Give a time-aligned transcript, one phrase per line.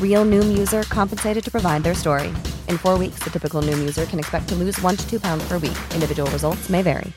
[0.00, 2.28] Real Noom user compensated to provide their story.
[2.68, 5.48] In four weeks, the typical Noom user can expect to lose one to two pounds
[5.48, 5.78] per week.
[5.94, 7.12] Individual results may vary.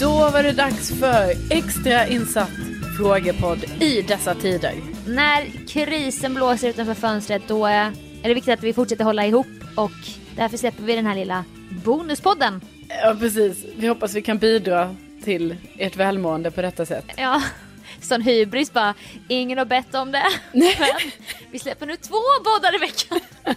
[0.00, 2.50] Då var det dags för extra insatt
[2.98, 4.74] frågepodd i dessa tider.
[5.06, 7.92] När krisen blåser utanför fönstret då är
[8.22, 9.46] det viktigt att vi fortsätter hålla ihop
[9.76, 11.44] och därför släpper vi den här lilla
[11.84, 12.60] bonuspodden.
[12.88, 13.64] Ja, precis.
[13.76, 17.04] Vi hoppas vi kan bidra till ert välmående på detta sätt.
[17.16, 17.42] Ja,
[18.00, 18.94] sån hybris bara,
[19.28, 20.26] ingen har bett om det.
[20.52, 21.10] Men
[21.50, 23.20] vi släpper nu två poddar i veckan.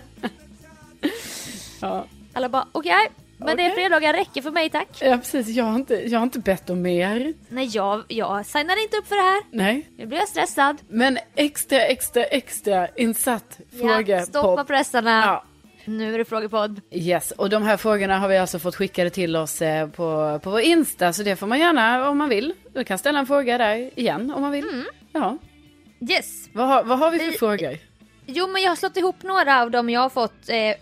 [1.82, 4.88] Ja, Alla bara, okej, men det är fredagar räcker för mig tack.
[5.02, 5.48] ja precis.
[5.48, 7.34] Jag har, inte, jag har inte bett om mer.
[7.50, 9.42] Nej, jag, jag signar inte upp för det här.
[9.52, 9.90] Nej.
[9.98, 10.78] Nu blir jag stressad.
[10.90, 13.60] Men extra, extra, extra insatt.
[13.72, 15.22] Ja, stoppa pressarna.
[15.26, 15.44] Ja.
[15.88, 16.82] Nu är det frågepodd.
[16.92, 20.50] Yes, och de här frågorna har vi alltså fått skickade till oss eh, på, på
[20.50, 22.54] vår Insta, så det får man gärna om man vill.
[22.74, 24.70] Du kan ställa en fråga där igen om man vill.
[24.70, 24.86] Mm.
[25.14, 25.38] Ja.
[26.10, 26.50] Yes.
[26.54, 27.78] Vad, har- vad har vi för Vi- frågor?
[28.26, 30.50] Jo, men jag har slått ihop några av dem jag har fått.
[30.50, 30.74] Eh,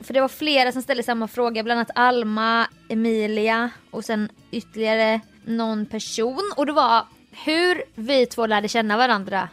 [0.00, 5.20] för det var flera som ställde samma fråga, bland annat Alma, Emilia och sen ytterligare
[5.44, 6.52] någon person.
[6.56, 7.02] Och det var
[7.44, 9.48] hur vi två lärde känna varandra.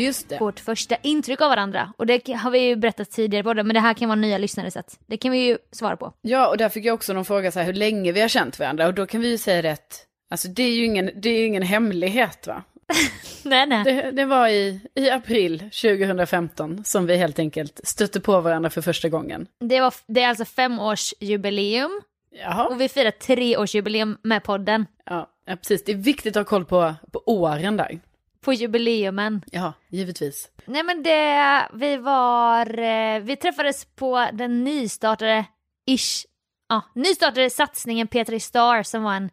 [0.00, 0.38] Just det.
[0.40, 1.92] Vårt första intryck av varandra.
[1.96, 4.38] Och det har vi ju berättat tidigare på det, men det här kan vara nya
[4.38, 6.12] lyssnare så att det kan vi ju svara på.
[6.20, 8.58] Ja, och där fick jag också någon fråga så här, hur länge vi har känt
[8.58, 8.86] varandra.
[8.86, 10.06] Och då kan vi ju säga rätt.
[10.30, 12.62] Alltså det är ju ingen, det är ingen hemlighet va?
[13.44, 13.84] Nej, nej.
[13.84, 18.80] Det, det var i, i april 2015 som vi helt enkelt stötte på varandra för
[18.80, 19.46] första gången.
[19.60, 22.00] Det, var, det är alltså femårsjubileum
[22.30, 22.66] Jaha.
[22.66, 24.86] och vi firar treårsjubileum med podden.
[25.06, 25.84] Ja, ja, precis.
[25.84, 28.00] Det är viktigt att ha koll på, på åren där.
[28.44, 29.42] På jubileumen.
[29.50, 30.50] Ja, givetvis.
[30.64, 35.44] Nej men det, vi var, eh, vi träffades på den nystartade,
[35.86, 36.26] ish,
[36.68, 39.30] ja, nystartade satsningen P3 Star som var en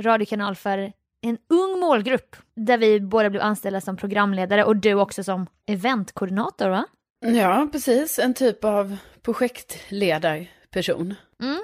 [0.00, 5.24] radiokanal för en ung målgrupp där vi båda blev anställda som programledare och du också
[5.24, 6.84] som eventkoordinator va?
[7.20, 8.18] Ja, precis.
[8.18, 11.14] En typ av projektledarperson.
[11.42, 11.62] Mm.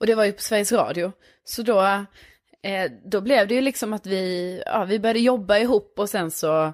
[0.00, 1.12] Och det var ju på Sveriges Radio.
[1.44, 2.04] Så då,
[2.62, 6.30] eh, då blev det ju liksom att vi, ja, vi började jobba ihop och sen
[6.30, 6.72] så,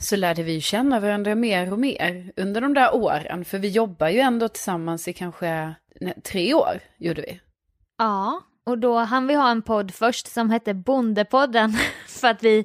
[0.00, 3.44] så lärde vi känna varandra mer och mer under de där åren.
[3.44, 7.40] För vi jobbar ju ändå tillsammans i kanske nej, tre år, gjorde vi.
[7.98, 11.72] Ja, och då hann vi ha en podd först som hette Bondepodden
[12.08, 12.64] för att vi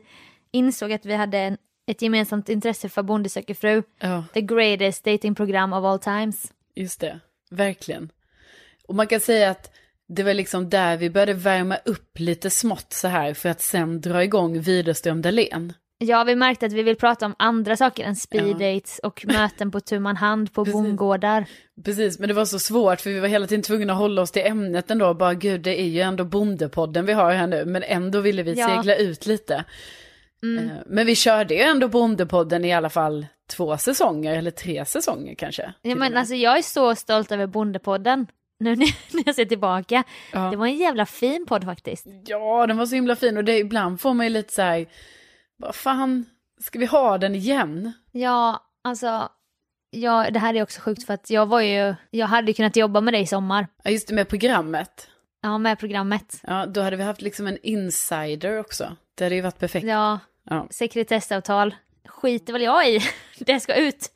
[0.51, 1.57] insåg att vi hade en,
[1.87, 3.83] ett gemensamt intresse för Bonde söker fru.
[3.99, 6.53] Ja, The greatest datingprogram of all times.
[6.75, 7.19] just det.
[7.49, 8.11] Verkligen.
[8.87, 9.71] Och man kan säga att
[10.07, 14.01] det var liksom där vi började värma upp lite smått så här för att sen
[14.01, 15.73] dra igång Widerström Dahlén.
[15.97, 18.81] Ja, vi märkte att vi vill prata om andra saker än speed Ja.
[19.03, 20.73] och möten på tu man hand på Precis.
[20.73, 21.45] bondgårdar.
[21.85, 24.31] Precis, men det var så svårt för vi var hela tiden tvungna att hålla oss
[24.31, 25.13] till ämnet ändå.
[25.13, 28.53] Bara gud, det är ju ändå bondepodden vi har här nu, men ändå ville vi
[28.53, 28.67] Ja.
[28.67, 29.63] segla ut lite.
[30.43, 30.65] Mm.
[30.69, 35.35] Eh, Men vi körde ju ändå bondepodden i alla fall två säsonger, eller tre säsonger
[35.35, 35.73] kanske.
[35.81, 38.27] Ja, men alltså jag är så stolt över Bondepodden.
[38.59, 40.03] Nu när jag ser tillbaka.
[40.33, 40.39] Ja.
[40.39, 42.05] Det var en jävla fin podd faktiskt.
[42.25, 44.85] Ja, den var så himla fin och det ibland får man ju lite så här,
[45.57, 46.25] vad fan,
[46.61, 47.91] ska vi ha den igen?
[48.11, 49.29] Ja, alltså.
[49.89, 53.01] Ja, det här är också sjukt för att jag var ju, jag hade kunnat jobba
[53.01, 53.67] med dig i sommar.
[53.83, 55.09] Ja, just det med programmet.
[55.41, 56.41] Ja, med programmet.
[56.43, 58.95] Ja, då hade vi haft liksom en insider också.
[59.15, 59.87] Det hade ju varit perfekt.
[59.87, 60.19] Ja,
[60.49, 60.67] Ja.
[60.69, 61.75] sekretessavtal
[62.07, 62.99] skiter väl jag i.
[63.39, 64.11] Det ska ut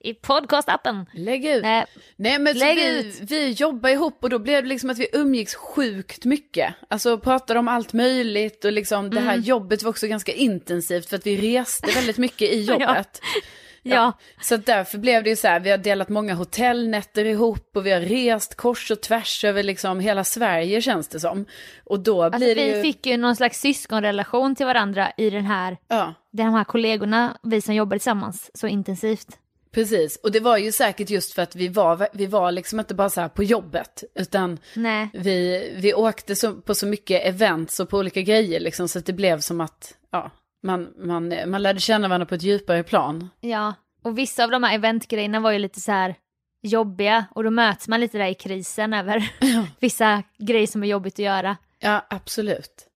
[0.00, 1.06] i podcastappen.
[1.12, 1.62] Lägg ut.
[1.62, 1.84] Nej,
[2.16, 3.20] Nej men så Lägg vi, ut.
[3.30, 6.74] vi jobbar ihop och då blev det liksom att vi umgicks sjukt mycket.
[6.88, 9.28] Alltså pratade om allt möjligt och liksom det Mm.
[9.28, 13.20] här jobbet var också ganska intensivt för att vi reste väldigt mycket i jobbet.
[13.82, 14.12] ja.
[14.40, 17.86] Så att därför blev det ju så här, vi har delat många hotellnätter ihop och
[17.86, 21.46] vi har rest kors och tvärs över liksom hela Sverige känns det som.
[21.84, 22.82] Och då Alltså, blir det vi ju...
[22.82, 27.60] fick ju någon slags syskonrelation till varandra i den här, Ja, de här kollegorna, vi
[27.60, 29.38] som jobbar tillsammans så intensivt.
[29.72, 30.16] precis.
[30.16, 33.10] Och det var ju säkert just för att vi var, vi var liksom inte bara
[33.10, 37.88] så här på jobbet, utan Nej, vi, vi åkte så, på så mycket events och
[37.88, 40.30] på olika grejer liksom, så att det blev som att, ja,
[40.62, 43.28] man, man, man lärde känna varandra på ett djupare plan.
[43.40, 43.74] ja.
[44.02, 46.14] Och vissa av de här eventgrejerna var ju lite så här
[46.62, 49.30] jobbiga och då möts man lite där i krisen över
[49.80, 51.56] vissa grejer som är jobbigt att göra.
[51.78, 52.86] Ja, absolut.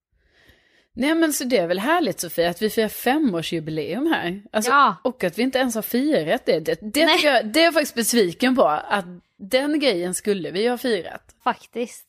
[0.95, 4.41] Nej men så det är väl härligt Sofia att vi firar femårsjubileum här.
[4.51, 4.95] Alltså, Ja.
[5.03, 6.59] Och att vi inte ens har firat det.
[6.59, 8.63] Det, det, jag, det är jag faktiskt besviken på.
[8.67, 9.05] Att
[9.37, 11.35] den grejen skulle vi ha firat.
[11.43, 12.05] Faktiskt.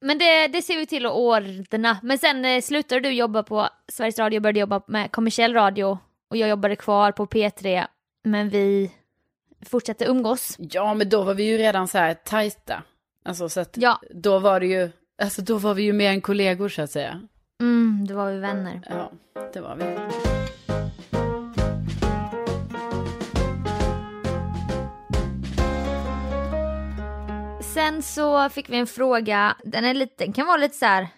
[0.00, 1.98] Men det, det ser vi till att ordna.
[2.02, 5.98] Men sen eh, slutade du jobba på Sveriges Radio och började jobba med kommersiell radio.
[6.30, 7.86] Och jag jobbade kvar på P3.
[8.24, 8.90] Men vi
[9.66, 10.56] fortsatte umgås.
[10.58, 12.82] Ja men då var vi ju redan så här tajta.
[13.24, 14.00] Alltså så att Ja.
[14.10, 14.90] då var det ju,
[15.22, 17.20] alltså då var vi ju mer än kollegor så att säga.
[17.62, 18.80] Mm, då var vi vänner.
[18.88, 19.12] Ja,
[19.52, 19.84] det var vi.
[27.62, 31.08] Sen så fick vi en fråga, den, är lite, den kan vara lite så här.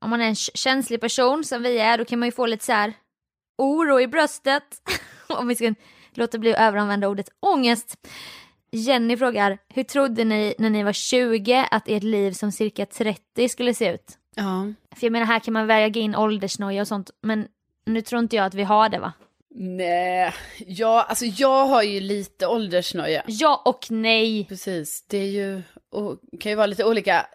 [0.00, 2.64] om man är en känslig person som vi är, då kan man ju få lite
[2.64, 2.92] så här
[3.58, 4.64] oro i bröstet.
[5.26, 5.74] om vi ska
[6.14, 8.08] låta bli att överanvända ordet ångest.
[8.70, 13.48] Jenny frågar, hur trodde ni när ni var 20 att ert liv som cirka 30
[13.48, 14.18] skulle se ut?
[14.36, 14.72] Ja.
[14.96, 17.48] För jag menar här kan man väga in åldersnoja och sånt, men
[17.84, 19.12] nu tror inte jag att vi har det va?
[19.54, 20.34] Nej,
[20.66, 23.22] ja alltså jag har ju lite åldersnoja.
[23.26, 24.44] Ja och nej.
[24.48, 27.26] Precis, det är ju, och kan ju vara lite olika.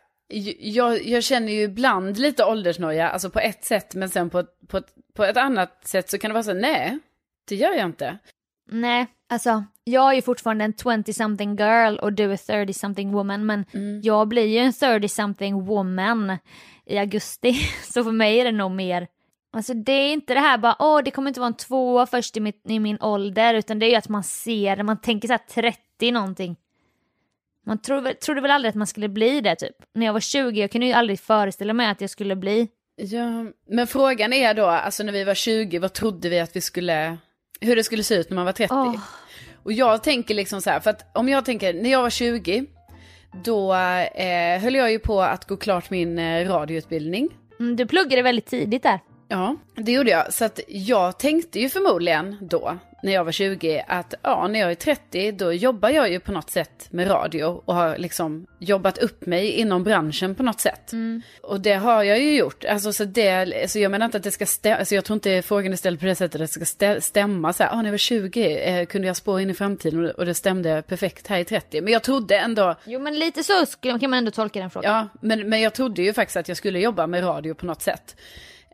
[0.59, 4.81] Jag, jag känner ju ibland lite åldersnoja, alltså på ett sätt, men sen på, på,
[5.13, 6.99] på ett annat sätt så kan det vara så, nej,
[7.47, 8.17] det gör jag inte.
[8.69, 13.65] Nej, alltså jag är ju fortfarande en 20-something girl och du är 30-something woman men
[14.03, 16.37] jag blir ju en 30-something woman
[16.85, 17.53] i augusti.
[17.93, 19.07] Så för mig är det nog mer,
[19.53, 22.37] alltså det är inte det här bara åh det kommer inte vara en tvåa först
[22.37, 25.33] i, mitt, i min ålder utan det är ju att man ser, man tänker så
[25.33, 26.55] här 30 någonting.
[27.65, 29.75] Man tro, trodde väl aldrig att man skulle bli det typ.
[29.93, 32.67] När jag var 20, jag kunde ju aldrig föreställa mig att jag skulle bli.
[32.95, 36.61] Ja, men frågan är då, alltså när vi var 20, vad trodde vi att vi
[36.61, 37.17] skulle,
[37.61, 38.73] hur det skulle se ut när man var 30?
[38.73, 38.95] Åh.
[39.63, 42.65] Och jag tänker liksom så här, för att om jag tänker, när jag var 20,
[43.43, 47.29] då eh, höll jag ju på att gå klart min eh, radioutbildning.
[47.59, 48.99] Mm, du pluggade väldigt tidigt där.
[49.27, 50.33] Ja, det gjorde jag.
[50.33, 54.71] Så att jag tänkte ju förmodligen då, när jag var 20, att ja, när jag
[54.71, 58.97] är 30, då jobbar jag ju på något sätt med radio och har liksom jobbat
[58.97, 60.91] upp mig inom branschen på något sätt.
[61.41, 62.65] Och det har jag ju gjort.
[62.65, 63.29] Alltså, så det,
[63.61, 65.99] alltså jag menar inte att det ska stämma, alltså jag tror inte frågan är ställd
[65.99, 68.57] på det sättet att det ska stä- stämma så här, ah, när jag var 20
[68.59, 71.81] eh, kunde jag spå in i framtiden och- det stämde perfekt här i 30.
[71.81, 74.91] Men jag trodde ändå, Jo men lite så kan man ändå tolka den frågan.
[74.93, 77.81] Ja, men, men jag trodde ju faktiskt att jag skulle jobba med radio på något
[77.81, 78.15] sätt.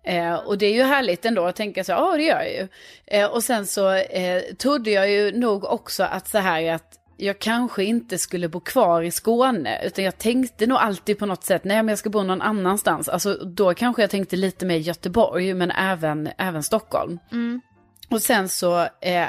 [0.03, 2.67] Eh, och det är ju härligt ändå att tänka så, ja det gör jag ju.
[3.05, 7.39] Eh, och sen så eh, trodde jag ju nog också att så här att jag
[7.39, 11.63] kanske inte skulle bo kvar i Skåne, utan jag tänkte nog alltid på något sätt,
[11.63, 13.09] nej men jag ska bo någon annanstans.
[13.09, 17.19] Alltså då kanske jag tänkte lite mer Göteborg, men även, även Stockholm.
[18.09, 19.27] Och sen så eh,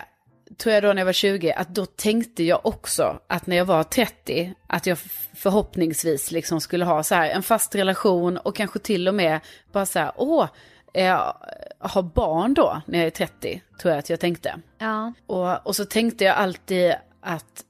[0.56, 3.64] tror jag då när jag var 20 att då tänkte jag också att när jag
[3.64, 4.98] var 30 att jag
[5.34, 9.40] förhoppningsvis liksom skulle ha så här en fast relation och kanske till och med
[9.72, 10.48] bara så här, åh,
[10.94, 11.32] eh,
[11.78, 14.60] ha barn då när jag är 30, tror jag att jag tänkte.
[14.78, 15.12] Ja.
[15.26, 17.64] Och, och så tänkte jag alltid att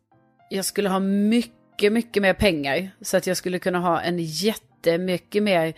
[0.51, 2.91] jag skulle ha mycket, mycket mer pengar.
[3.01, 5.75] Så att jag skulle kunna ha en jättemycket mer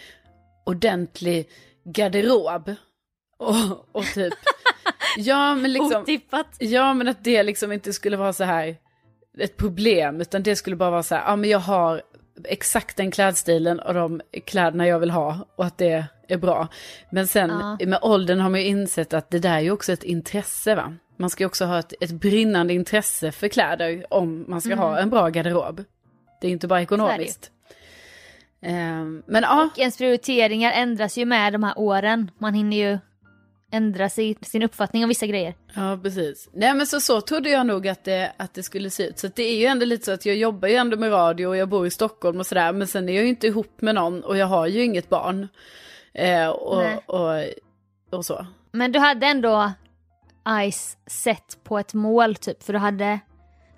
[0.65, 1.49] ordentlig
[1.85, 2.75] garderob.
[3.39, 4.35] Och, och typ
[5.17, 6.47] Ja, men liksom, Otippat.
[6.59, 8.77] ja, men att det liksom inte skulle vara så här
[9.39, 12.03] ett problem, utan det skulle bara vara så här, ja men jag har
[12.45, 16.69] exakt den klädstilen och de kläderna jag vill ha och att det är bra.
[17.11, 17.87] Men sen Ja.
[17.87, 20.95] med åldern har man ju insett att det där är ju också ett intresse va.
[21.17, 24.99] Man ska ju också ha ett, ett brinnande intresse för kläder om man ska ha
[24.99, 25.85] en bra garderob.
[26.41, 27.51] Det är inte bara ekonomiskt.
[28.63, 32.31] Ehm, men ja, Och ens prioriteringar ändras ju med de här åren.
[32.39, 32.99] Man hinner ju
[33.73, 35.55] ändra sig, sin uppfattning om vissa grejer.
[35.75, 36.49] Ja, precis.
[36.53, 39.19] Nej, men så, så trodde jag nog att det, att det skulle se ut.
[39.19, 41.57] Så det är ju ändå lite så att jag jobbar ju ändå med radio och
[41.57, 42.73] jag bor i Stockholm och sådär.
[42.73, 45.49] Men sen är jag ju inte ihop med någon och jag har ju inget barn.
[46.15, 46.99] Eh, och, Nej.
[47.07, 48.47] och, och så.
[48.73, 49.73] Men du hade ändå
[50.73, 53.21] Ice sett på ett mål typ, för du hade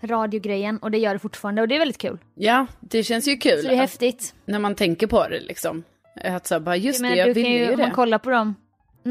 [0.02, 2.18] radiogrejen och det gör du fortfarande och det är väldigt kul.
[2.34, 3.62] Ja, det känns ju kul.
[3.62, 4.34] Så det är häftigt.
[4.44, 5.84] När man tänker på det liksom.
[6.24, 7.94] Att så bara just Jag det, jag ville ju, ju om man det.
[7.94, 8.54] kollar på dem,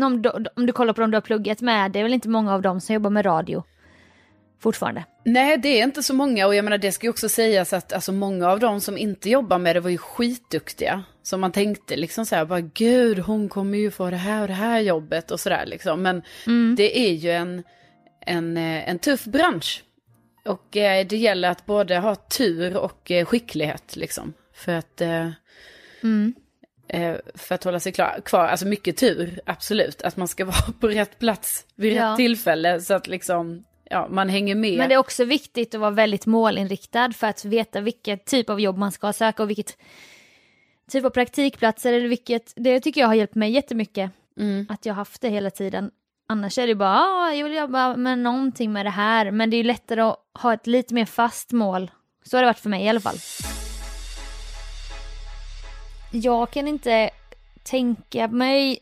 [0.03, 2.29] om du, om du kollar på dem du har pluggat med, det är väl inte
[2.29, 3.63] många av dem som jobbar med radio
[4.59, 5.05] fortfarande.
[5.25, 7.93] Nej, det är inte så många och jag menar det ska ju också sägas att
[7.93, 11.03] alltså, många av dem som inte jobbar med det var ju skitduktiga.
[11.23, 14.47] Så man tänkte liksom så här, bara gud, hon kommer ju få det här och
[14.47, 16.01] det här jobbet och sådär liksom.
[16.01, 16.21] Men
[16.75, 17.63] det är ju en,
[18.25, 19.83] en, eh, en tuff bransch.
[20.45, 24.33] Och eh, det gäller att både ha tur och eh, skicklighet liksom.
[24.53, 25.27] För att, eh,
[26.01, 26.33] eh,
[27.35, 30.01] för att hålla sig klar, kvar, alltså mycket tur, absolut.
[30.01, 32.15] Att man ska vara på rätt plats vid rätt Ja.
[32.15, 34.77] tillfälle så att liksom, ja, man hänger med.
[34.77, 38.59] Men det är också viktigt att vara väldigt målinriktad för att veta vilket typ av
[38.59, 39.77] jobb man ska söka och vilket
[40.91, 44.11] typ av praktikplatser eller vilket, det tycker jag har hjälpt mig jättemycket.
[44.69, 45.91] Att jag har haft det hela tiden.
[46.29, 49.31] Annars är det bara, ah, jag vill jobba med någonting med det här.
[49.31, 51.91] Men det är ju lättare att ha ett lite mer fast mål.
[52.23, 53.15] Så har det varit för mig i alla fall.
[56.11, 57.09] Jag kan inte
[57.63, 58.79] tänka mig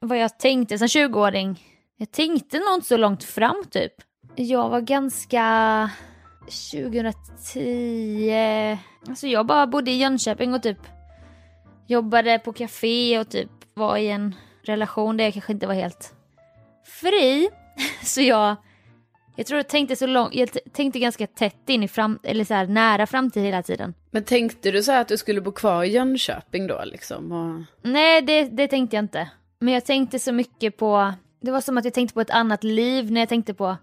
[0.00, 1.62] vad jag tänkte som 20-åring.
[1.96, 3.92] Jag tänkte nog inte så långt fram typ.
[4.34, 5.90] Jag var ganska
[6.72, 10.78] 2010, alltså jag bara bodde i Jönköping och typ
[11.86, 16.14] jobbade på café och typ var i en relation där jag kanske inte var helt
[16.84, 17.48] fri.
[18.02, 18.56] Så jag,
[19.36, 22.54] jag tror jag tänkte så långt, jag tänkte ganska tätt in i fram, eller så
[22.54, 23.94] här nära framtid hela tiden.
[24.10, 27.32] Men tänkte du så här att du skulle bo kvar i Jönköping då liksom?
[27.32, 27.62] Och...
[27.90, 29.30] Nej, det, det tänkte jag inte.
[29.58, 32.64] Men jag tänkte så mycket på, det var som att jag tänkte på ett annat
[32.64, 33.76] liv när jag tänkte på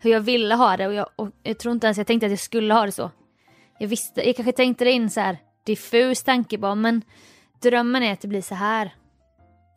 [0.00, 2.32] hur jag ville ha det och jag, och jag tror inte ens jag tänkte att
[2.32, 3.10] jag skulle ha det så.
[3.78, 7.02] Jag visste, jag kanske tänkte det in så här diffus tanke bara, men
[7.62, 8.94] drömmen är att det blir så här.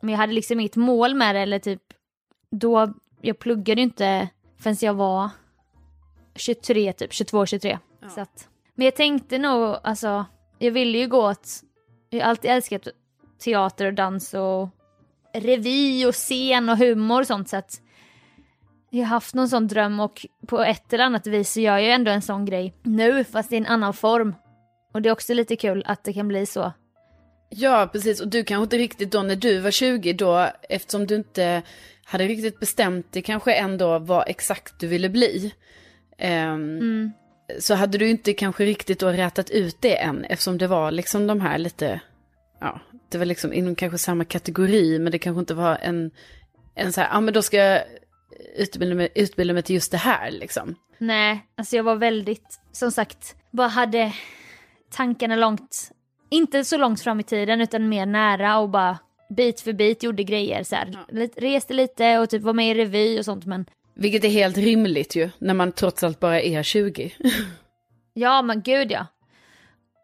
[0.02, 1.82] Men jag hade liksom inget mål med det eller typ,
[2.50, 4.28] då, jag pluggade ju inte
[4.60, 5.30] förrän jag var
[6.34, 7.78] 23 typ, 22, 23.
[8.14, 10.24] Så att, men jag tänkte nog, alltså,
[10.58, 11.48] jag ville ju gå åt,
[12.10, 12.88] jag har alltid älskat
[13.44, 14.68] teater och dans och
[15.34, 17.80] revy och scen och humor och sånt så att
[18.90, 21.82] jag har haft någon sån dröm och på ett eller annat vis så gör jag
[21.82, 24.34] ju ändå en sån grej nu fast i en annan form.
[24.92, 26.72] Och det är också lite kul att det kan bli så.
[27.50, 28.20] Ja, precis.
[28.20, 31.62] Och du kanske inte riktigt då när du var 20 då, eftersom du inte
[32.04, 35.54] hade riktigt bestämt dig kanske ändå vad exakt du ville bli.
[36.18, 37.10] ehm,
[37.58, 41.26] Så hade du inte kanske riktigt då rätat ut det än, eftersom det var liksom
[41.26, 42.00] de här lite,
[42.60, 46.10] ja, det var liksom inom kanske samma kategori, men det kanske inte var en,
[46.74, 47.82] en så här, ja men då ska jag
[48.56, 50.74] utbilda mig, utbilda mig till just det här liksom.
[50.98, 54.12] Nej, alltså jag var väldigt, som sagt, bara hade
[54.90, 55.90] tankarna långt,
[56.30, 60.22] inte så långt fram i tiden utan mer nära och bara bit för bit gjorde
[60.24, 60.98] grejer så här.
[61.08, 64.58] Lite- Reste lite och typ var med i revy och sånt men Vilket är helt
[64.58, 67.12] rimligt ju, när man trots allt bara är 20.
[68.14, 69.06] Ja men gud ja.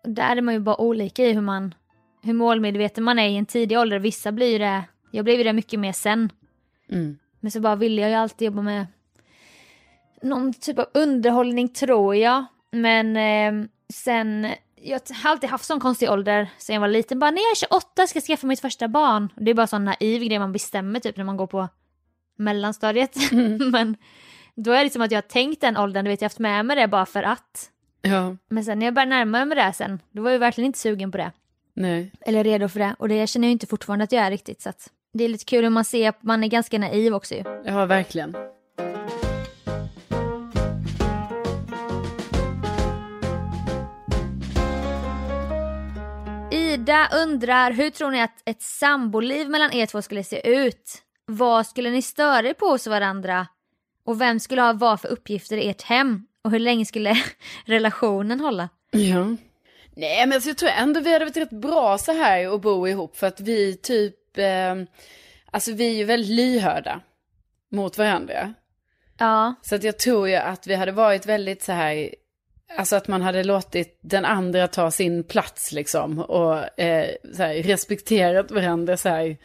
[0.04, 1.74] Där är man ju bara olika i hur man,
[2.22, 3.98] hur målmedveten man är i en tidig ålder.
[3.98, 6.30] Vissa blir ju det, jag blev ju det mycket mer sen.
[6.90, 7.18] Mm.
[7.40, 8.86] Men så bara ville jag ju alltid jobba med
[10.22, 12.44] någon typ av underhållning tror jag.
[12.70, 17.18] Men eh, sen, jag har alltid haft sån konstig ålder sen jag var liten.
[17.18, 19.32] Bara när jag är 28 ska jag skaffa mitt första barn.
[19.36, 21.68] Det är bara sån naiv grej man bestämmer typ när man går på
[22.36, 23.16] mellanstadiet.
[23.72, 23.96] Men
[24.54, 26.38] då är det som att jag har tänkt den åldern, du vet jag har haft
[26.38, 27.70] med mig det bara för att.
[28.02, 30.78] Ja, Men sen när jag började närma mig det sen, då var jag verkligen inte
[30.78, 31.32] sugen på det.
[31.74, 32.12] nej.
[32.20, 32.96] Eller redo för det.
[32.98, 34.62] Och det känner jag inte fortfarande att jag är riktigt.
[34.62, 34.72] Så
[35.12, 37.44] det är lite kul hur man ser att man är ganska naiv också ju.
[37.64, 38.36] Ja, verkligen.
[46.86, 51.02] Ida undrar, hur tror ni att ett samboliv mellan er två skulle se ut?
[51.26, 53.46] Vad skulle ni störa er på hos varandra?
[54.04, 56.26] Och vem skulle ha vad för uppgifter i ert hem?
[56.44, 57.16] Och hur länge skulle
[57.64, 58.68] relationen hålla?
[58.90, 59.24] Ja.
[59.96, 62.88] Nej, men alltså, jag tror ändå vi hade varit rätt bra så här att bo
[62.88, 64.74] ihop för att vi typ, eh,
[65.50, 67.00] alltså vi är ju väldigt lyhörda.
[67.72, 68.54] mot varandra.
[69.18, 72.14] Ja, Så att jag tror ju att vi hade varit väldigt så här,
[72.76, 76.18] alltså att man hade låtit den andra ta sin plats liksom.
[76.18, 79.36] Och eh, här, respekterat varandra så här,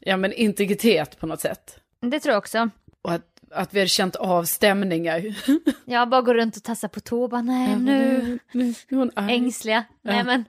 [0.00, 1.78] ja men integritet på något sätt.
[2.00, 2.70] det tror jag också.
[3.02, 5.22] Och att, att vi hade känt av stämningar.
[5.84, 9.10] Jag bara går runt och tassar på tå bara nej nu, nu, nu är hon
[9.14, 9.34] arg.
[9.34, 9.84] ängsliga.
[10.02, 10.24] Nej Ja.
[10.24, 10.44] men,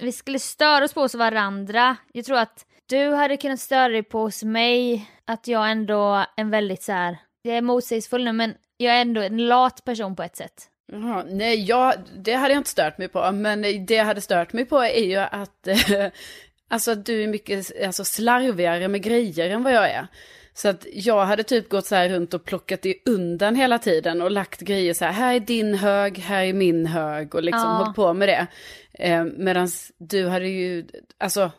[0.00, 1.96] vi skulle störa oss på oss varandra.
[2.12, 6.26] Jag tror att du hade kunnat störa dig på hos mig, att jag ändå är
[6.36, 10.16] en väldigt så här, jag är motsägelsefull nu men jag är ändå en lat person
[10.16, 10.68] på ett sätt.
[10.92, 13.32] Jaha, nej, jag, det hade jag inte stört mig på.
[13.32, 15.68] Men det jag hade stört mig på är ju att,
[16.68, 20.06] alltså att du är mycket alltså, slarvigare med grejer än vad jag är.
[20.56, 24.22] Så att jag hade typ gått så här runt och plockat i undan hela tiden
[24.22, 27.60] och lagt grejer så här, här är din hög, här är min hög och liksom
[27.70, 27.76] Ja.
[27.76, 28.46] hållit på med det.
[28.92, 30.86] Eh, Medan du hade ju,
[31.18, 31.50] alltså,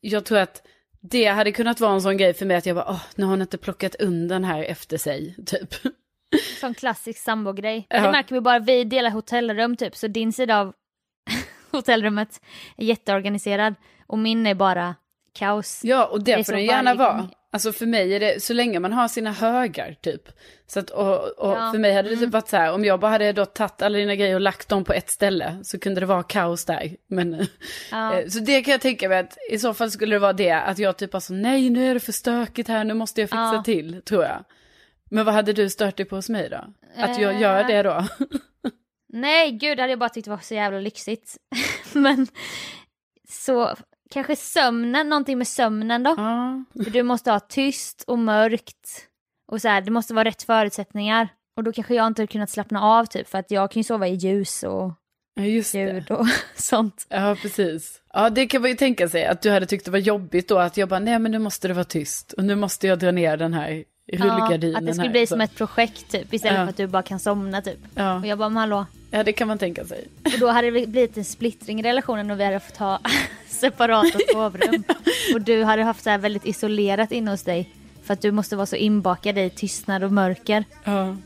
[0.00, 0.62] jag tror att
[1.00, 3.30] det hade kunnat vara en sån grej för mig att jag bara, åh, nu har
[3.30, 5.74] hon inte plockat undan här efter sig, typ.
[6.64, 7.86] Sån klassisk sambogrej.
[7.90, 8.00] Ja.
[8.00, 10.72] Det märker vi bara, vi delar hotellrum typ, så din sida av
[11.70, 12.40] hotellrummet
[12.76, 13.74] är jätteorganiserad
[14.06, 14.94] och min är bara
[15.32, 15.80] kaos.
[15.84, 17.28] Ja, och Det det så får den gärna vara.
[17.52, 20.22] Alltså för mig är det, så länge man har sina högar typ.
[20.66, 22.26] Så att, och, och Ja, för mig hade det mm.
[22.26, 24.68] typ varit så här, om jag bara hade då tagit alla dina grejer och lagt
[24.68, 26.96] dem på ett ställe så kunde det vara kaos där.
[27.06, 27.46] Men,
[27.90, 28.18] Ja.
[28.18, 30.52] eh, så det kan jag tänka mig att i så fall skulle det vara det,
[30.52, 33.54] att jag typ alltså nej nu är det för stökigt här, nu måste jag fixa
[33.54, 33.62] Ja.
[33.64, 34.44] till, tror jag.
[35.10, 36.64] Men vad hade du stört dig på hos mig då?
[36.96, 37.40] Att jag Eh.
[37.40, 38.06] gör det då?
[39.12, 41.36] Nej, gud, det hade jag bara tyckt var så jävla lyxigt.
[41.92, 42.26] Men
[43.28, 43.74] så
[44.10, 46.14] kanske sömnen, någonting med sömnen då.
[46.16, 46.64] ja.
[46.84, 49.08] För du måste ha tyst och mörkt
[49.52, 51.28] och så här, det måste vara rätt förutsättningar.
[51.56, 53.84] Och då kanske jag inte har kunnat slappna av typ för att jag kan ju
[53.84, 54.92] sova i ljus och
[55.40, 57.06] just ljud och sånt.
[57.08, 58.00] Ja, precis.
[58.12, 60.58] Ja, det kan man ju tänka sig att du hade tyckt det var jobbigt då
[60.58, 63.10] att jag bara, nej men nu måste det vara tyst och nu måste jag dra
[63.10, 66.64] ner den här rullgardinen Ja, att det skulle bli som ett projekt typ istället Ja.
[66.64, 67.78] för att du bara kan somna typ.
[67.94, 68.18] Ja.
[68.18, 68.86] Och jag bara, men hallå.
[69.10, 70.04] ja, det kan man tänka sig.
[70.24, 73.00] Och då hade det blivit en splittring i relationen och vi hade fått ha
[73.48, 74.84] separata sovrum.
[75.34, 77.70] Och du hade haft så här väldigt isolerat inne hos dig.
[78.04, 80.64] För att du måste vara så inbakad i tystnad och mörker.
[80.84, 81.16] Ja.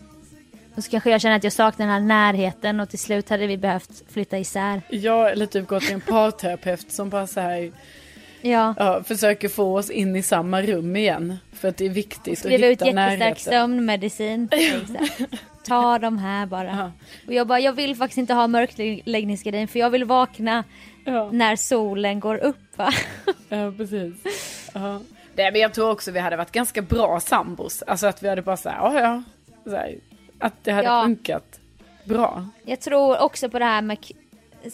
[0.75, 3.47] Och så kanske jag känner att jag saknar den här närheten och till slut hade
[3.47, 4.82] vi behövt flytta isär.
[4.91, 7.73] ja, eller typ gå till en parterapeut som bara så här,
[8.42, 8.74] Ja.
[8.78, 11.36] ja, försöker få oss in i samma rum igen.
[11.52, 13.52] För att det är viktigt att Skriva ut hitta jättestark närheten.
[13.52, 14.48] sömnmedicin.
[15.66, 16.66] Ta de här bara.
[16.66, 16.92] Ja.
[17.26, 20.64] Och jag bara, jag vill faktiskt inte ha mörkläggningsgardin för jag vill vakna
[21.04, 22.92] Ja, när solen går upp va.
[23.48, 24.14] ja precis.
[24.74, 25.00] Ja.
[25.36, 27.82] Nej, men jag tror också vi hade varit ganska bra sambos.
[27.82, 29.22] Alltså att vi hade bara så här, ja ja.
[29.70, 29.94] Så här,
[30.38, 31.02] att det hade Ja.
[31.04, 31.60] funkat
[32.04, 32.46] bra.
[32.64, 33.98] Jag tror också på det här med,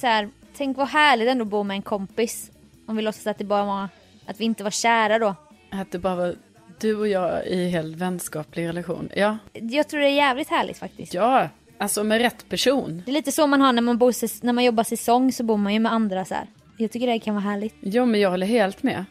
[0.00, 2.50] så här, tänk vad härligt ändå att bo med en kompis.
[2.86, 3.88] Om vi låtsas att det bara var,
[4.26, 5.34] att vi inte var kära då.
[5.70, 6.34] Att det bara var
[6.80, 9.08] du och jag i helt vänskaplig relation.
[9.16, 11.14] Ja, Jag tror det är jävligt härligt faktiskt.
[11.14, 13.02] ja, alltså med rätt person.
[13.04, 15.56] Det är lite så man har när man, bor, när man jobbar säsong så bor
[15.56, 16.46] man ju med andra så här.
[16.76, 17.74] Jag tycker det kan vara härligt.
[17.80, 19.04] Ja, men jag håller helt med.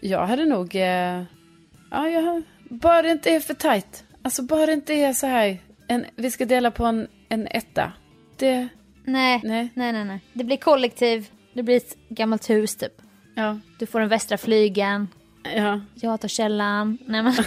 [0.00, 1.22] Jag hade nog, eh,
[1.90, 4.04] ja, jag, bara det inte är för tajt.
[4.22, 5.58] Alltså bara det inte är så här,
[5.88, 7.92] en, vi ska dela på en, en etta.
[8.36, 8.68] Det,
[9.04, 10.20] Nej, nej, nej, nej, nej.
[10.32, 12.92] Det blir kollektiv, det blir ett gammalt hus typ.
[13.34, 15.08] ja, Du får den västra flygen,
[15.56, 15.80] ja.
[15.94, 16.98] jag tar källan.
[17.06, 17.34] Nej men.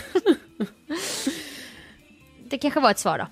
[2.50, 3.28] det kanske var ett svar då.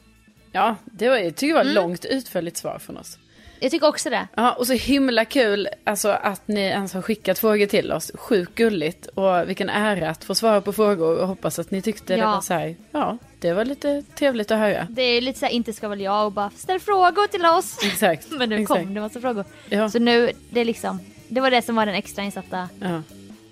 [0.51, 1.83] Ja, det var, jag tycker det var ett Mm.
[1.83, 3.17] långt utförligt svar från oss.
[3.60, 4.28] Jag tycker också det.
[4.36, 8.12] Ja, och så himla kul alltså, att ni ens har skickat frågor till oss.
[8.15, 12.13] Sjukt gulligt och vilken ära att få svara på frågor och hoppas att ni tyckte
[12.13, 12.32] det Ja.
[12.32, 12.76] var så här.
[12.91, 14.88] Ja, det var lite trevligt att höra.
[14.89, 17.78] Det är lite så här, inte ska väl jag och bara ställ frågor till oss.
[17.86, 18.28] Exakt.
[18.38, 18.82] Men nu exakt.
[18.82, 19.46] kom det massa frågor.
[19.70, 23.02] Ja, Så nu, det är liksom, det var det som var den extra insatta ja.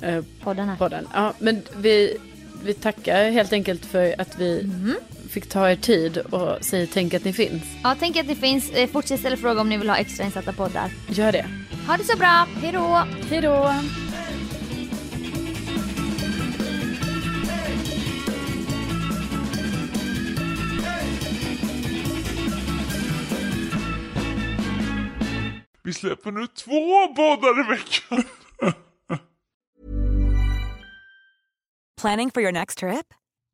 [0.07, 0.75] Eh, podden här.
[0.75, 1.07] podden.
[1.13, 2.17] Ja, men vi,
[2.63, 4.95] vi tackar helt enkelt för att vi Mhm.
[5.35, 7.63] Fick ta er tid och säger tänk att ni finns.
[7.83, 10.53] Ja, tänk att det finns, eh, fortsätt ställa frågor om ni vill ha extra insatta
[10.53, 10.91] poddar.
[11.07, 11.45] Gör det.
[11.87, 13.03] Ha det så bra, hejdå!
[13.29, 13.73] Hej då!
[25.83, 28.23] Vi släpper nu två poddar i veckan.
[32.01, 33.24] Planning for your next trip?